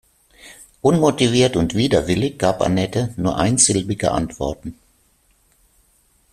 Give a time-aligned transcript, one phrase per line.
[0.81, 4.73] Unmotiviert und widerwillig gab Anette nur einsilbige Antworten.